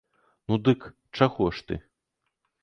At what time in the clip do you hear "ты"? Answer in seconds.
1.69-1.79